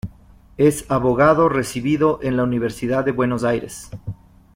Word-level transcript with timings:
Es 0.57 0.89
abogado 0.89 1.47
recibido 1.47 2.17
en 2.23 2.35
la 2.35 2.41
Universidad 2.41 3.05
de 3.05 3.11
Buenos 3.11 3.43
Aires 3.43 3.91